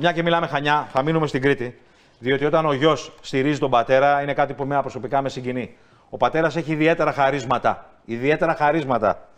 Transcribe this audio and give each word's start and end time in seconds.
μια 0.00 0.12
και 0.12 0.22
μιλάμε 0.22 0.46
Χανιά, 0.46 0.88
θα 0.92 1.02
μείνουμε 1.02 1.26
στην 1.26 1.42
Κρήτη. 1.42 1.78
Διότι 2.18 2.44
όταν 2.44 2.66
ο 2.66 2.72
γιος 2.72 3.12
στηρίζει 3.20 3.58
τον 3.58 3.70
πατέρα, 3.70 4.22
είναι 4.22 4.34
κάτι 4.34 4.54
που 4.54 4.62
εμένα 4.62 4.80
προσωπικά 4.80 5.22
με 5.22 5.28
συγκινεί. 5.28 5.76
Ο 6.10 6.16
πατέρας 6.16 6.56
έχει 6.56 6.72
ιδιαίτερα 6.72 7.12
χαρίσματα. 7.12 7.86
Ιδιαίτερα 8.04 8.54
χαρίσματα. 8.54 9.28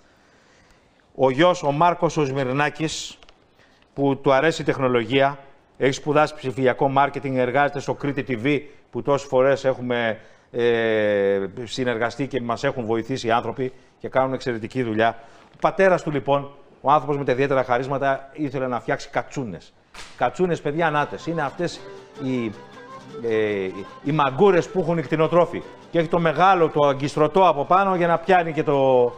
Ο 1.15 1.31
γιος, 1.31 1.63
ο 1.63 1.73
Μάρκος 1.73 2.17
ο 2.17 2.25
Σμυρνάκης, 2.25 3.19
που 3.95 4.21
του 4.23 4.33
αρέσει 4.33 4.63
η 4.63 4.65
τεχνολογία, 4.65 5.39
έχει 5.79 5.93
σπουδάσει 5.93 6.35
ψηφιακό 6.35 6.89
μάρκετινγκ, 6.89 7.37
εργάζεται 7.37 7.81
στο 7.81 7.95
Κρήτη 7.95 8.25
TV, 8.29 8.61
που 8.91 9.03
τόσες 9.03 9.29
φορές 9.29 9.65
έχουμε 9.65 10.19
ε, 10.51 11.47
συνεργαστεί 11.65 12.27
και 12.27 12.41
μας 12.41 12.65
έχουν 12.65 12.85
βοηθήσει 12.85 13.27
οι 13.27 13.31
άνθρωποι 13.31 13.73
και 13.99 14.09
κάνουν 14.09 14.33
εξαιρετική 14.33 14.83
δουλειά. 14.83 15.19
Ο 15.55 15.57
πατέρας 15.61 16.03
του 16.03 16.11
λοιπόν, 16.11 16.51
ο 16.81 16.91
άνθρωπος 16.91 17.19
με 17.19 17.25
τα 17.25 17.33
ιδιαίτερα 17.33 17.65
χαρίσματα, 17.65 18.31
ήθελε 18.33 18.67
να 18.67 18.81
φτιάξει 18.81 19.09
κατσούνες. 19.09 19.73
Κατσούνες, 20.17 20.61
παιδιά, 20.61 20.91
νάτε. 20.91 21.19
Είναι 21.25 21.43
αυτές 21.43 21.81
οι, 22.23 22.53
ε, 23.29 23.69
οι 24.03 24.13
μαγκούρες 24.13 24.69
που 24.69 24.81
έχουν 24.81 24.99
οι 24.99 25.03
κτηνοτρόφοι. 25.03 25.63
Και 25.91 25.99
έχει 25.99 26.09
το 26.09 26.19
μεγάλο, 26.19 26.69
το 26.69 26.87
αγκιστρωτό 26.87 27.49
από 27.49 27.65
πάνω 27.65 27.97
για 27.97 28.07
να 28.07 28.19
πιάνει 28.19 28.53
και 28.53 28.63
το, 28.63 29.13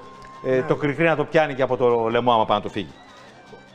ε, 0.45 0.63
το 0.63 0.77
κρυκρί 0.77 1.05
να 1.05 1.17
το 1.17 1.25
πιάνει 1.25 1.55
και 1.55 1.63
από 1.63 1.77
το 1.77 2.09
λαιμό, 2.09 2.33
άμα 2.33 2.45
πάνω 2.45 2.61
το 2.61 2.69
φύγει. 2.69 2.93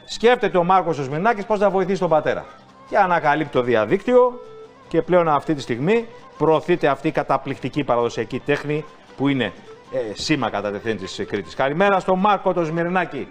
Σκέφτεται 0.06 0.58
ο 0.58 0.64
Μάρκος 0.64 0.98
ο 0.98 1.04
Σμινάκης 1.04 1.46
πώς 1.46 1.60
θα 1.60 1.70
βοηθήσει 1.70 2.00
τον 2.00 2.10
πατέρα. 2.10 2.46
Και 2.90 2.98
ανακαλύπτει 2.98 3.52
το 3.52 3.62
διαδίκτυο 3.62 4.42
και 4.88 5.02
πλέον 5.02 5.28
αυτή 5.28 5.54
τη 5.54 5.62
στιγμή 5.62 6.08
προωθείται 6.38 6.88
αυτή 6.88 7.08
η 7.08 7.12
καταπληκτική 7.12 7.84
παραδοσιακή 7.84 8.40
τέχνη 8.40 8.86
που 9.18 9.28
είναι 9.28 9.54
ε, 9.92 10.14
σήμα 10.14 10.50
κατά 10.50 10.72
τεθέν 10.72 10.98
της 10.98 11.24
Κρήτης. 11.28 11.56
Καλημέρα 11.56 12.00
στον 12.00 12.20
Μάρκο 12.20 12.54
το 12.54 12.64
Σμυρνάκη. 12.64 13.28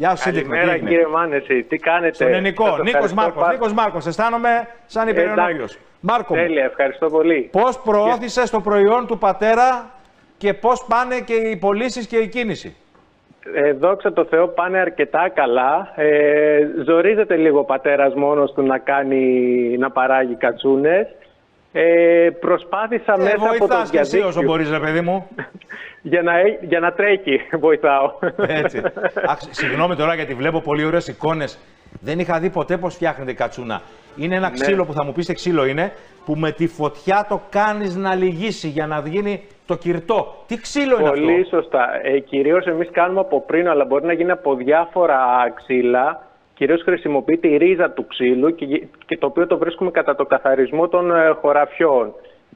Γεια 0.00 0.16
σου, 0.16 0.30
Καλημέρα 0.30 0.78
κύριε 0.78 1.06
Μάνεση, 1.06 1.62
τι 1.62 1.76
κάνετε; 1.76 2.14
Στον 2.14 2.26
ελληνικό, 2.26 2.78
Νίκος 2.82 3.12
Μάρκος. 3.12 3.48
Νίκος 3.48 3.72
Μάρκος, 3.72 4.06
αισθάνομαι 4.06 4.68
σαν 4.86 5.08
υπερενόχλιο. 5.08 5.66
Μάρκο. 6.00 6.34
Τέλεια, 6.34 6.64
ευχαριστώ 6.64 7.10
πολύ. 7.10 7.48
Πώς 7.52 7.78
προώθησες 7.78 8.50
το 8.50 8.60
προϊόν 8.60 9.06
του 9.06 9.18
πατέρα 9.18 9.90
και 10.38 10.54
πώς 10.54 10.84
πάνε 10.88 11.20
και 11.20 11.34
οι 11.34 11.56
πωλήσεις 11.56 12.06
και 12.06 12.16
η 12.16 12.28
κίνηση; 12.28 12.76
Ε, 13.54 13.72
δόξα 13.72 14.12
τω 14.12 14.24
Θεώ 14.24 14.48
πάνε 14.48 14.78
αρκετά 14.78 15.28
καλά. 15.34 15.92
Ε, 15.96 16.60
ζορίζεται 16.84 17.36
λίγο 17.36 17.58
ο 17.58 17.64
πατέρας 17.64 18.14
μόνος 18.14 18.52
του 18.52 18.62
να, 18.62 18.78
κάνει, 18.78 19.24
να 19.78 19.90
παράγει 19.90 20.34
κατσούνες. 20.34 21.06
Ε, 21.72 22.30
προσπάθησα 22.40 23.12
ε, 23.12 23.22
μέσα 23.22 23.50
από 23.50 23.58
το 23.58 23.66
διαδίκτυο... 23.66 24.00
εσύ 24.00 24.20
όσο 24.20 24.42
μπορείς, 24.42 24.70
ρε 24.70 24.78
παιδί 24.78 25.00
μου. 25.00 25.28
για, 26.02 26.22
να, 26.22 26.32
για 26.60 26.80
να 26.80 26.92
τρέχει, 26.92 27.40
βοηθάω. 27.66 28.12
Έτσι. 28.46 28.82
συγγνώμη 29.50 29.96
τώρα 29.96 30.14
γιατί 30.14 30.34
βλέπω 30.34 30.60
πολύ 30.60 30.84
ωραίες 30.84 31.08
εικόνες. 31.08 31.58
Δεν 32.00 32.18
είχα 32.18 32.38
δει 32.38 32.50
ποτέ 32.50 32.76
πώς 32.76 32.94
φτιάχνεται 32.94 33.30
η 33.30 33.34
κατσούνα. 33.34 33.82
Είναι 34.16 34.34
ένα 34.34 34.48
ναι. 34.48 34.54
ξύλο 34.54 34.84
που 34.84 34.92
θα 34.92 35.04
μου 35.04 35.12
πεις 35.12 35.26
τι 35.26 35.34
ξύλο 35.34 35.66
είναι, 35.66 35.92
που 36.24 36.34
με 36.36 36.52
τη 36.52 36.66
φωτιά 36.66 37.26
το 37.28 37.40
κάνεις 37.50 37.96
να 37.96 38.14
λυγίσει 38.14 38.68
για 38.68 38.86
να 38.86 39.02
γίνει 39.06 39.42
το 39.66 39.76
κυρτό. 39.76 40.44
Τι 40.46 40.56
ξύλο 40.56 40.98
είναι 40.98 41.08
αυτό; 41.08 41.20
Πολύ 41.20 41.46
σωστά. 41.46 42.00
Ε, 42.02 42.18
κυρίως 42.18 42.66
εμείς 42.66 42.88
κάνουμε 42.92 43.20
από 43.20 43.40
πριν, 43.40 43.68
αλλά 43.68 43.84
μπορεί 43.84 44.06
να 44.06 44.12
γίνει 44.12 44.30
από 44.30 44.54
διάφορα 44.54 45.18
ξύλα. 45.54 46.29
Κυρίως 46.60 46.82
χρησιμοποιείται 46.82 47.48
η 47.48 47.56
ρίζα 47.56 47.90
του 47.90 48.06
ξύλου 48.06 48.54
και, 48.54 48.66
και 49.06 49.16
το 49.18 49.26
οποίο 49.26 49.46
το 49.46 49.58
βρίσκουμε 49.58 49.90
κατά 49.90 50.14
το 50.14 50.24
καθαρισμό 50.24 50.88
των 50.88 51.16
ε, 51.16 51.30
χωραφιών. 51.40 52.12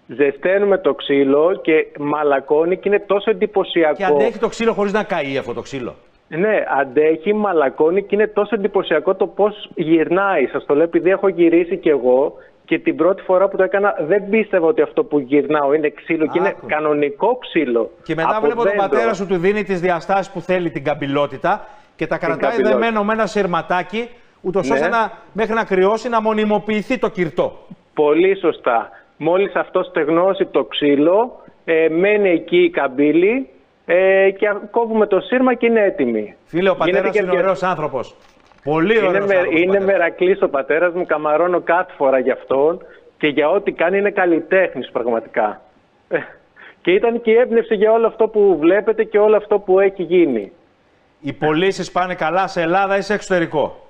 Ζεσταίνουμε 0.07 0.79
το 0.79 0.95
ξύλο 0.95 1.61
και 1.63 1.87
μαλακώνει 1.99 2.77
και 2.77 2.89
είναι 2.89 2.99
τόσο 2.99 3.31
εντυπωσιακό. 3.31 3.97
Και 3.97 4.05
αντέχει 4.05 4.39
το 4.39 4.49
ξύλο 4.49 4.73
χωρίς 4.73 4.93
να 4.93 5.03
καεί 5.03 5.39
αυτό 5.39 5.53
το 5.55 5.61
ξύλο. 5.61 5.95
Ναι, 6.29 6.65
αντέχει, 6.81 7.35
μαλακώνει 7.35 8.03
και 8.03 8.15
είναι 8.15 8.27
τόσο 8.27 8.55
εντυπωσιακό 8.55 9.15
το 9.15 9.27
πώς 9.27 9.71
γυρνάει. 9.75 10.47
Σας 10.47 10.65
το 10.67 10.75
λέω 10.75 10.85
επειδή 10.85 11.11
έχω 11.11 11.29
γυρίσει 11.29 11.77
κι 11.77 11.89
εγώ 11.89 12.35
και 12.65 12.79
την 12.79 12.97
πρώτη 12.97 13.23
φορά 13.23 13.49
που 13.49 13.57
το 13.57 13.63
έκανα 13.63 13.95
δεν 14.01 14.29
πίστευα 14.29 14.67
ότι 14.67 14.83
αυτό 14.83 15.05
που 15.05 15.19
γυρνάω 15.19 15.75
είναι 15.75 15.89
ξύλο 15.89 16.27
και 16.27 16.39
είναι 16.39 16.55
κανονικό 16.67 17.37
ξύλο. 17.37 17.91
Και 18.03 18.15
μετά 18.15 18.41
βλέπω 18.43 18.63
τον 18.63 18.77
πατέρα 18.77 19.15
σου 19.15 19.27
του 19.27 19.37
δίνει 19.37 19.65
τις 19.65 19.81
διαστάσεις 19.81 20.33
που 20.33 20.41
θέλει, 20.41 20.71
την 20.71 20.85
καμπυλότητα 20.85 21.69
και 21.97 22.07
τα 22.07 22.19
κρατάει 22.19 22.63
δεμένο 22.63 23.05
με 23.05 23.13
ένα 23.13 23.27
σειρματάκι, 23.27 24.09
ούτως 24.41 24.69
ναι. 24.69 24.75
ώστε 24.75 24.89
να, 24.89 25.13
μέχρι 25.33 25.55
να 25.55 25.65
κρυώσει 25.65 26.09
να 26.09 26.21
μονιμοποιηθεί 26.21 26.99
το 26.99 27.09
κυρτό. 27.09 27.67
Πολύ 27.95 28.39
σωστά. 28.39 28.91
Μόλις 29.17 29.55
αυτό 29.55 29.83
στεγνώσει 29.83 30.45
το 30.45 30.65
ξύλο, 30.65 31.43
ε, 31.65 31.89
μένει 31.89 32.29
εκεί 32.29 32.63
η 32.63 32.71
καμπύλη 32.71 33.49
ε, 33.87 34.31
και 34.31 34.55
κόβουμε 34.71 35.07
το 35.07 35.21
σύρμα 35.21 35.55
και 35.55 35.67
είναι 35.67 35.81
έτοιμη. 35.81 36.37
Φίλε, 36.45 36.71
ο 36.71 36.77
πατέρας 36.77 37.17
είναι 37.17 37.31
και... 37.31 37.39
ωραίος 37.39 37.63
άνθρωπος. 37.63 38.17
Πολύ 38.65 38.99
ωραίος. 38.99 39.25
Είναι, 39.25 39.35
άνθρωπος, 39.35 39.61
είναι 39.61 39.81
μερακλής 39.81 40.43
ο 40.43 40.49
πατέρας 40.49 40.93
μου, 40.95 41.07
καμαρώνω 41.07 41.61
κάθε 41.61 41.93
φορά 41.97 42.19
γι' 42.19 42.31
αυτόν 42.31 42.87
και 43.19 43.27
για 43.27 43.51
ό,τι 43.51 43.73
κάνει 43.73 43.99
είναι 43.99 44.11
καλλιτέχνης 44.11 44.91
πραγματικά. 44.91 45.61
Ε, 46.09 46.19
και 46.83 46.91
ήταν 46.91 47.21
και 47.21 47.31
η 47.31 47.37
έμπνευση 47.37 47.75
για 47.75 47.93
όλο 47.93 48.07
αυτό 48.07 48.29
που 48.29 48.59
βλέπετε 48.61 49.05
και 49.05 49.19
όλο 49.19 49.37
αυτό 49.37 49.59
που 49.59 49.81
έχει 49.81 50.03
γίνει. 50.03 50.53
Οι 51.27 51.33
πωλήσεις 51.33 51.93
πάνε 51.93 52.15
καλά 52.15 52.47
σε 52.47 52.61
Ελλάδα 52.61 52.97
ή 52.97 53.01
σε 53.01 53.15
εξωτερικό; 53.15 53.89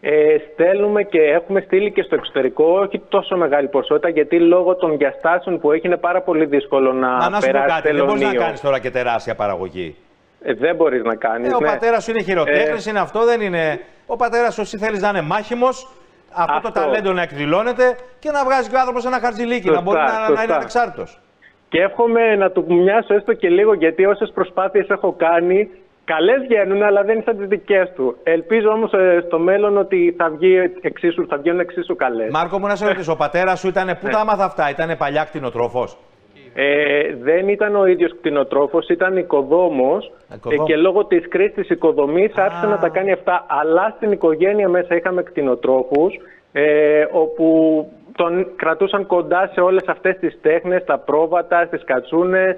Ε, 0.00 0.36
στέλνουμε 0.52 1.02
και 1.02 1.20
έχουμε 1.20 1.60
στείλει 1.60 1.92
και 1.92 2.02
στο 2.02 2.14
εξωτερικό, 2.14 2.64
όχι 2.64 3.02
τόσο 3.08 3.36
μεγάλη 3.36 3.68
ποσότητα, 3.68 4.08
γιατί 4.08 4.40
λόγω 4.40 4.74
των 4.74 4.96
διαστάσεων 4.96 5.60
που 5.60 5.72
έχει 5.72 5.86
είναι 5.86 5.96
πάρα 5.96 6.20
πολύ 6.20 6.44
δύσκολο 6.44 6.92
να, 6.92 7.16
να, 7.16 7.28
να 7.28 7.38
περάσει 7.38 7.74
κάτι, 7.74 7.92
Δεν 7.92 8.04
μπορείς 8.04 8.22
να 8.22 8.34
κάνεις 8.34 8.60
τώρα 8.60 8.78
και 8.78 8.90
τεράστια 8.90 9.34
παραγωγή. 9.34 9.96
Ε, 10.42 10.54
δεν 10.54 10.76
μπορείς 10.76 11.02
να 11.02 11.14
κάνεις. 11.14 11.52
Ε, 11.52 11.54
ο 11.54 11.58
ναι. 11.60 11.66
πατέρας 11.66 12.04
σου 12.04 12.10
είναι 12.10 12.22
χειροτέχνης, 12.22 12.86
ε, 12.86 12.90
είναι 12.90 13.00
αυτό, 13.00 13.24
δεν 13.24 13.40
είναι. 13.40 13.80
Ο 14.06 14.16
πατέρας 14.16 14.54
σου, 14.54 14.60
εσύ 14.60 14.78
θέλεις 14.78 15.00
να 15.00 15.08
είναι 15.08 15.22
μάχημος, 15.22 15.88
αυτό, 16.32 16.52
αυτό, 16.52 16.72
το 16.72 16.80
ταλέντο 16.80 17.12
να 17.12 17.22
εκδηλώνεται 17.22 17.96
και 18.18 18.30
να 18.30 18.44
βγάζει 18.44 18.68
και 18.68 18.76
ο 18.76 18.78
άνθρωπος 18.78 19.04
ένα 19.04 19.18
χαρτζηλίκι, 19.20 19.70
να 19.70 19.80
μπορεί 19.80 19.98
να, 19.98 20.28
να 20.30 20.42
είναι 20.42 20.54
ανεξάρτητος. 20.54 21.20
Και 21.68 21.80
εύχομαι 21.80 22.36
να 22.36 22.50
του 22.50 22.64
μοιάσω 22.68 23.14
έστω 23.14 23.32
και 23.32 23.48
λίγο, 23.48 23.74
γιατί 23.74 24.04
όσες 24.06 24.30
προσπάθειες 24.34 24.88
έχω 24.88 25.12
κάνει, 25.12 25.70
Καλές 26.04 26.40
βγαίνουν, 26.48 26.82
αλλά 26.82 27.02
δεν 27.02 27.14
είναι 27.14 27.24
σαν 27.26 27.36
τις 27.36 27.46
δικές 27.46 27.92
του. 27.94 28.16
Ελπίζω 28.22 28.68
όμως 28.68 28.92
ε, 28.92 29.22
στο 29.26 29.38
μέλλον 29.38 29.76
ότι 29.76 30.14
θα, 30.18 30.30
βγει 30.30 30.72
εξίσου, 30.80 31.26
θα 31.26 31.36
βγαίνουν 31.36 31.60
εξίσου 31.60 31.96
καλές. 31.96 32.30
Μάρκο, 32.30 32.58
μου 32.58 32.66
να 32.66 32.76
σε 32.76 32.86
ρωτήσω, 32.86 33.12
ο 33.12 33.16
πατέρας 33.16 33.58
σου 33.60 33.68
ήταν. 33.68 33.86
Πού 33.86 34.06
ναι. 34.06 34.10
τα 34.10 34.18
άμαθα 34.18 34.44
αυτά, 34.44 34.70
ήταν 34.70 34.96
παλιά 34.98 35.24
κτηνοτρόφος; 35.24 35.96
Ε, 36.54 37.14
δεν 37.20 37.48
ήταν 37.48 37.76
ο 37.76 37.86
ίδιος 37.86 38.16
κτηνοτρόφος, 38.18 38.88
ήταν 38.88 39.16
οικοδόμος 39.16 40.12
ε, 40.48 40.56
και 40.64 40.76
λόγω 40.76 41.04
της 41.04 41.28
κρίση 41.28 41.52
τη 41.52 41.74
οικοδομής 41.74 42.36
άρχισε 42.36 42.66
να 42.66 42.78
τα 42.78 42.88
κάνει 42.88 43.12
αυτά. 43.12 43.44
Αλλά 43.48 43.92
στην 43.96 44.12
οικογένεια 44.12 44.68
μέσα 44.68 44.94
είχαμε 44.94 45.22
κτηνοτρόφους, 45.22 46.14
ε, 46.52 47.04
όπου 47.12 47.46
τον 48.16 48.46
κρατούσαν 48.56 49.06
κοντά 49.06 49.50
σε 49.52 49.60
όλες 49.60 49.84
αυτές 49.86 50.16
τις 50.16 50.38
τέχνες, 50.40 50.84
τα 50.84 50.98
πρόβατα, 50.98 51.66
τις 51.66 51.84
κατσούνες 51.84 52.56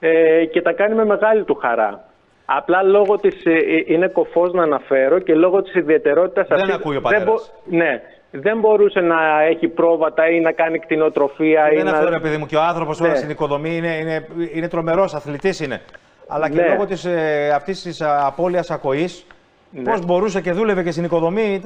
ε, 0.00 0.44
και 0.44 0.62
τα 0.62 0.72
κάνει 0.72 0.94
με 0.94 1.04
μεγάλη 1.04 1.44
του 1.44 1.54
χαρά. 1.54 2.11
Απλά 2.44 2.82
λόγω 2.82 3.16
της, 3.16 3.44
ε, 3.44 3.50
ε, 3.50 3.84
είναι 3.86 4.08
κοφός 4.08 4.52
να 4.52 4.62
αναφέρω 4.62 5.18
και 5.18 5.34
λόγω 5.34 5.62
της 5.62 5.74
ιδιαιτερότητας 5.74 6.46
δεν 6.48 6.58
αυτής... 6.58 6.74
ακούει 6.74 6.96
ο 6.96 7.00
πατέρας. 7.00 7.24
Δεν, 7.24 7.34
μπο, 7.34 7.76
ναι, 7.76 8.02
δεν 8.30 8.58
μπορούσε 8.58 9.00
να 9.00 9.42
έχει 9.42 9.68
πρόβατα 9.68 10.28
ή 10.28 10.40
να 10.40 10.52
κάνει 10.52 10.78
κτηνοτροφία. 10.78 11.64
Δεν 11.64 11.72
είναι 11.72 11.90
να... 11.90 11.96
αυτό 11.96 12.10
ρε 12.10 12.18
παιδί 12.18 12.36
μου 12.36 12.46
και 12.46 12.56
ο 12.56 12.62
άνθρωπος 12.62 13.00
ναι. 13.00 13.14
στην 13.14 13.30
οικοδομή 13.30 13.76
είναι, 13.76 13.96
είναι, 13.96 14.26
είναι 14.54 14.68
τρομερός, 14.68 15.14
αθλητής 15.14 15.60
είναι. 15.60 15.80
Αλλά 16.26 16.48
και 16.48 16.60
ναι. 16.60 16.68
λόγω 16.68 16.86
της, 16.86 17.04
ε, 17.04 17.52
αυτής 17.54 17.82
της 17.82 18.02
απώλειας 18.02 18.70
ακοής, 18.70 19.26
ναι. 19.70 19.82
πώς 19.82 20.04
μπορούσε 20.04 20.40
και 20.40 20.52
δούλευε 20.52 20.82
και 20.82 20.90
στην 20.90 21.04
οικοδομή, 21.04 21.62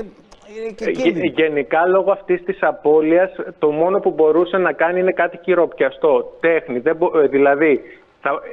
και 0.74 0.84
ε, 0.84 1.10
Γενικά, 1.34 1.86
λόγω 1.86 2.10
αυτής 2.10 2.44
της 2.44 2.58
απώλειας, 2.60 3.30
το 3.58 3.70
μόνο 3.70 3.98
που 3.98 4.10
μπορούσε 4.10 4.56
να 4.56 4.72
κάνει 4.72 5.00
είναι 5.00 5.12
κάτι 5.12 5.38
χειροπιαστό, 5.44 6.36
τέχνη. 6.40 6.78
Δεν 6.78 6.98
Δηλαδή, 7.30 7.80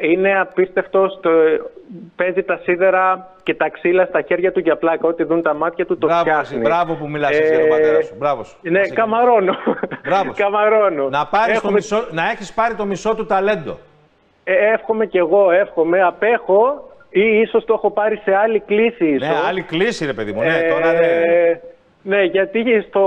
είναι 0.02 0.40
απίστευτο. 0.40 1.08
Στο... 1.18 1.32
Παίζει 2.16 2.44
τα 2.44 2.60
σίδερα 2.64 3.34
και 3.44 3.54
τα 3.54 3.70
ξύλα 3.70 4.06
στα 4.06 4.22
χέρια 4.22 4.52
του 4.52 4.60
για 4.60 4.76
πλάκα. 4.76 5.08
Ό,τι 5.08 5.24
δουν 5.24 5.42
τα 5.42 5.54
μάτια 5.54 5.86
του 5.86 5.98
το 5.98 6.08
μπράβο, 6.08 6.22
φτιάχνει. 6.22 6.58
Μπράβο 6.60 6.94
που 6.94 7.10
μιλάς 7.10 7.40
ε... 7.40 7.48
για 7.48 7.60
τον 7.60 7.70
πατέρα 7.70 8.02
σου. 8.02 8.16
Μπράβο 8.18 8.44
σου. 8.44 8.58
Ναι, 8.62 8.82
καμαρώνω. 8.88 9.56
Μπράβο. 10.04 10.34
καμαρώνω. 10.36 11.10
Να, 11.10 11.25
πάρεις 11.25 11.62
το 11.62 11.72
μισό... 11.72 12.08
να 12.12 12.30
έχεις 12.30 12.54
πάρει 12.54 12.75
το 12.75 12.86
μισό 12.86 13.16
του 13.16 13.25
ταλέντο. 13.25 13.78
Ε, 14.44 14.54
εύχομαι 14.74 15.06
κι 15.06 15.18
εγώ, 15.18 15.52
εύχομαι. 15.52 16.04
Απέχω 16.04 16.90
ή 17.10 17.40
ίσως 17.40 17.66
το 17.66 17.74
έχω 17.74 17.92
πάρει 17.92 18.22
σε 18.24 18.36
άλλη 18.36 18.60
κλίση. 18.60 19.06
Ίσως. 19.06 19.28
Ναι, 19.28 19.36
άλλη 19.48 19.62
κλίση 19.62 20.06
ρε 20.06 20.14
παιδί 20.14 20.31
μου. 20.31 20.42
Ναι, 20.42 20.62
τώρα 20.69 20.94
ναι. 20.94 21.60
Ναι, 22.04 22.24
γιατί 22.24 22.86
στο 22.88 23.06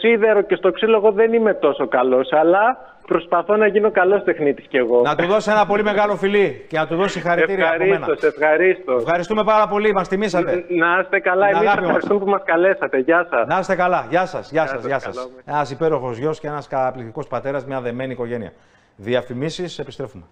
σίδερο 0.00 0.42
και 0.42 0.54
στο 0.56 0.70
ξύλο 0.70 0.96
εγώ 0.96 1.12
δεν 1.12 1.32
είμαι 1.32 1.54
τόσο 1.54 1.88
καλός, 1.88 2.32
αλλά 2.32 2.78
προσπαθώ 3.06 3.56
να 3.56 3.66
γίνω 3.66 3.90
καλός 3.90 4.22
τεχνίτης 4.24 4.66
κι 4.66 4.76
εγώ. 4.76 5.00
Να 5.00 5.14
του 5.16 5.26
δώσει 5.26 5.50
ένα 5.50 5.66
πολύ 5.66 5.82
μεγάλο 5.82 6.16
φιλί 6.16 6.64
και 6.68 6.78
να 6.78 6.86
του 6.86 6.96
δώσει 6.96 7.20
χαρητήρια 7.20 7.64
ευχαρίστω, 7.64 7.96
από 7.96 8.06
μένα. 8.06 8.16
Ευχαρίστως, 8.22 9.02
Ευχαριστούμε 9.02 9.44
πάρα 9.44 9.68
πολύ, 9.68 9.92
μας 9.92 10.08
τιμήσατε. 10.08 10.64
Να 10.68 10.98
είστε 11.00 11.18
καλά, 11.20 11.48
εμείς 11.48 11.74
ευχαριστούμε 11.74 12.20
που 12.20 12.30
μας 12.30 12.42
καλέσατε. 12.44 12.98
Γεια 12.98 13.26
σας. 13.30 13.46
Να 13.46 13.58
είστε 13.58 13.74
καλά, 13.74 14.06
γεια 14.10 14.26
σας, 14.26 14.50
γεια 14.50 14.66
σας, 14.66 14.84
γεια 14.84 14.98
σας. 14.98 15.28
Ένας 15.44 15.70
υπέροχος 15.70 16.18
γιος 16.18 16.40
και 16.40 16.46
ένας 16.46 16.68
καταπληκτικός 16.68 17.26
πατέρας, 17.26 17.64
μια 17.66 17.80
δεμένη 17.80 18.12
οικογένεια. 18.12 18.52
Διαφημίσεις, 18.96 19.78
επιστρέφουμε. 19.78 20.24